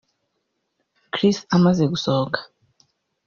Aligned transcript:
Chris 1.13 1.37
amaze 1.55 1.83
gusohoka 1.91 2.39